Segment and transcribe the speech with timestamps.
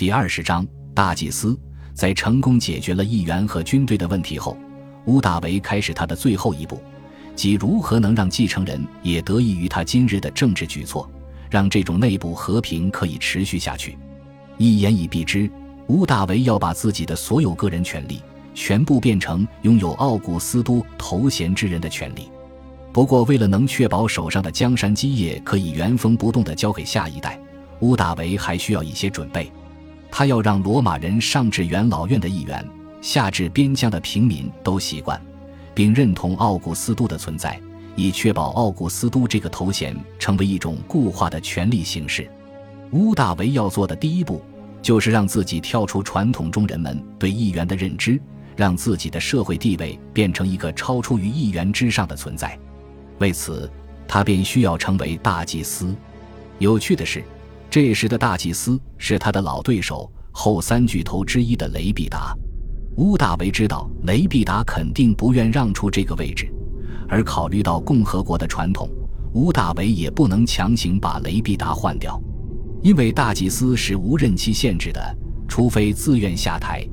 [0.00, 1.54] 第二十章大祭司
[1.92, 4.56] 在成功解决了议员和军队的问题后，
[5.04, 6.80] 屋大维开始他的最后一步，
[7.36, 11.06] 即如何能让继承人也得益于他今日的政治举措，
[11.50, 13.98] 让这种内部和平可以持续下去。
[14.56, 15.50] 一言以蔽之，
[15.88, 18.22] 屋大维要把自己的所有个人权利
[18.54, 22.30] 全部变成拥有奥古斯都头衔之人的权利。
[22.90, 27.38] 不过，为了能确保手上的江山基业可以原封不动地交给下一代，
[27.80, 29.52] 屋大维还需要一些准备。
[30.10, 32.66] 他要让罗马人上至元老院的议员，
[33.00, 35.20] 下至边疆的平民都习惯，
[35.74, 37.58] 并认同奥古斯都的存在，
[37.96, 42.28] 以确保奥古斯都这个头衔成为一种固化的权力形式。
[42.90, 44.42] 屋大维要做的第一步，
[44.82, 48.20] 就是让自己跳出传统中人们对议员的认知，
[48.56, 52.58] 让自己的社会地位变成一个超出于议员之上的存在。
[53.18, 53.70] 为此，
[54.08, 55.94] 他便需要成为大祭司。
[56.58, 57.22] 有趣的是。
[57.70, 62.36] 这时的大祭司是他的老对手后三巨头之一的雷必达。
[62.96, 66.52] 乌大维知道雷必达肯定不愿让出这个位置，
[67.08, 68.90] 而考虑到共和国的传统，
[69.34, 72.20] 乌大维也不能强行把雷必达换掉，
[72.82, 75.00] 因为大祭司是无任期限制的，
[75.46, 76.84] 除非自愿下台。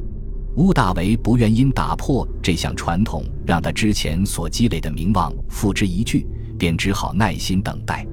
[0.58, 6.24] 乌大维不愿因打破这项传统，让他之前所积累的名望付之一炬，
[6.58, 8.06] 便只好耐心等待。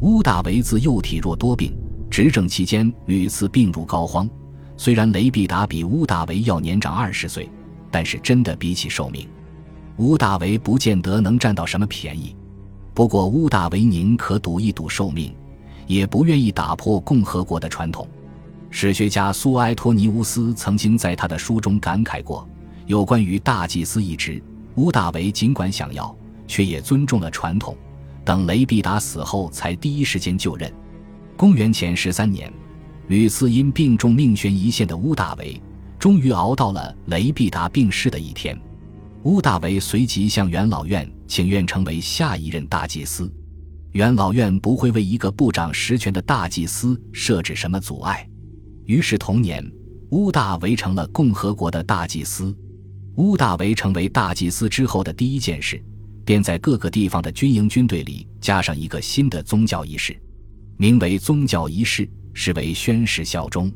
[0.00, 1.72] 乌大维自幼体弱多病。
[2.10, 4.28] 执政期间屡次病入膏肓，
[4.76, 7.48] 虽然雷必达比乌大维要年长二十岁，
[7.88, 9.28] 但是真的比起寿命，
[9.98, 12.34] 乌大维不见得能占到什么便宜。
[12.92, 15.32] 不过乌大维宁可赌一赌寿命，
[15.86, 18.06] 也不愿意打破共和国的传统。
[18.70, 22.46] 史学家苏埃托尼乌斯曾经在他的书中感慨过：
[22.86, 24.42] 有关于大祭司一职，
[24.74, 26.12] 乌大维尽管想要，
[26.48, 27.76] 却也尊重了传统，
[28.24, 30.72] 等雷必达死后才第一时间就任。
[31.40, 32.52] 公元前十三年，
[33.08, 35.58] 屡次因病重命悬一线的乌大维，
[35.98, 38.60] 终于熬到了雷必达病逝的一天。
[39.22, 43.32] 乌大维随即向元老院请愿，成为下一任大祭司。
[43.92, 48.28] 元老院不会为一个不掌实权的大祭司设置什么阻碍。
[48.84, 49.66] 于是同年，
[50.10, 52.54] 乌大维成了共和国的大祭司。
[53.14, 55.82] 乌大维成为大祭司之后的第一件事，
[56.22, 60.14] 便在各个地方的军营军队里加上一个新的宗教仪式。
[60.80, 63.70] 名为宗教仪式，是为宣誓效忠。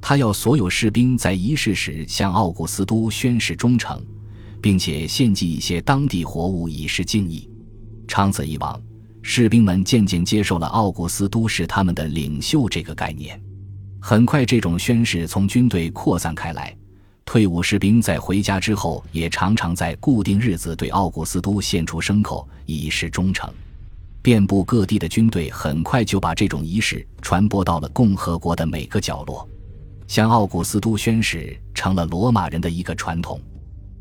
[0.00, 4.00] 他要所有士兵在仪式时向奥古斯都宣誓忠诚，
[4.62, 7.50] 并且献祭一些当地活物以示敬意。
[8.06, 8.80] 长此以往，
[9.22, 13.42] 士兵们渐渐接受了奥古斯都是他们的领袖这个概念。
[13.98, 16.72] 很快，这种宣誓从军队扩散开来。
[17.24, 23.52] 退伍士兵在回家之后，也常常在固定日子对奥古斯都献出牲口以示忠诚。
[24.26, 29.48] 遍布各地的军队很快就把这种仪式传播到了共和国的每个角落，
[30.08, 33.40] 向奥古斯都宣誓成了罗马人的一个传统。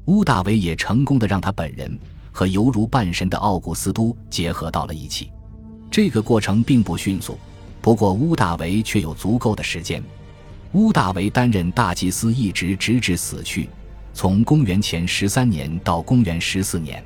[0.05, 1.95] 乌大维也成功的让他本人
[2.31, 5.29] 和犹如半神的奥古斯都结合到了一起。
[5.91, 7.37] 这个过程并不迅速，
[7.79, 10.03] 不过乌大维却有足够的时间。
[10.71, 13.69] 乌大维担任大祭司一直直至死去，
[14.11, 17.03] 从公元前十三年到公元十四年，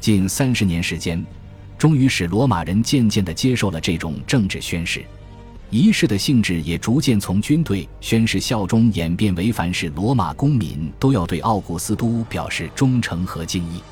[0.00, 1.22] 近三十年时间。
[1.78, 5.04] 终于使罗马人渐渐地接受了这种政治宣誓，
[5.70, 13.82] 仪式的性质也逐渐从军队宣誓效忠演变为凡是罗马公民都要对奥古斯都表示忠诚和敬意。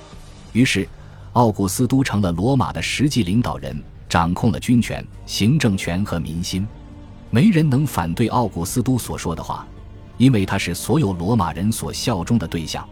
[0.53, 0.89] 于是，
[1.33, 6.67] 奥古斯都成了罗马的实际领导人，掌控了军权、行政权和民心。
[7.31, 9.67] 没人能反对奥古斯都所说的话，
[10.17, 12.89] 因为他是所有罗马人所效忠的对象。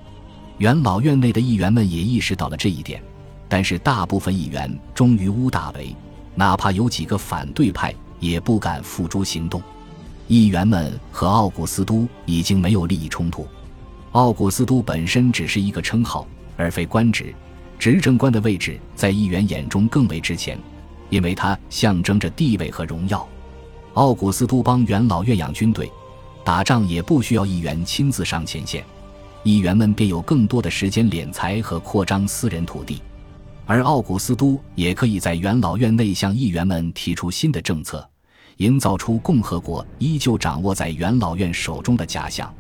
[0.59, 3.03] 元老院内的议员们也意识到了这一点。
[3.53, 5.95] 但是大部分议员忠于乌大维，
[6.35, 9.63] 哪怕有几个反对派，也不敢付诸行动。
[10.27, 13.47] 议员们和奥古斯都已经没有利益冲突，
[14.13, 16.27] 奥古斯都本身只是一个称号，
[16.57, 17.35] 而非官职。
[17.79, 20.59] 执政官的位置在议员眼中更为值钱，
[21.11, 23.29] 因为它象征着地位和荣耀。
[23.93, 25.93] 奥古斯都帮元老院养军队，
[26.43, 28.83] 打仗也不需要议员亲自上前线，
[29.43, 33.03] 议员们便有更多的时间敛财和扩张私人土地。
[33.65, 38.07] 而奥古斯都也可以在元老院内向议员们提出新的政策，
[38.57, 42.53] 营造出共和国依旧掌握在元老院手中的假象。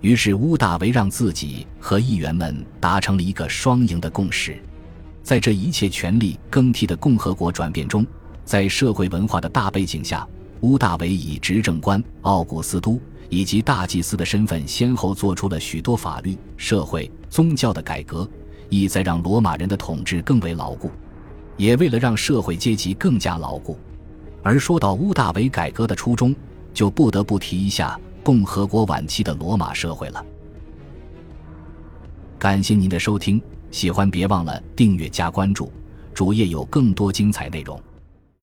[0.00, 4.62] 于是乌大维让自己和议员们达成了一个双赢的共识。
[5.22, 8.06] 在这一切权力更替的共和国转变中，
[8.44, 10.26] 在社会文化的大背景下，
[10.60, 18.28] 乌大维以执政官奥古斯都以及大祭司的身份，先后做出了许多法律、社会、宗教的改革。
[18.68, 20.90] 意在让罗马人的统治更为牢固
[21.56, 23.78] 也为了让社会阶级更加牢固。
[24.42, 26.34] 而说到乌大维改革的初衷
[26.72, 30.24] 就不得不提一下共和国晚期的罗马社会了。
[32.38, 33.40] 感谢您的收听
[33.70, 35.72] 喜欢别忘了订阅加关注
[36.14, 37.80] 主页有更多精彩内容。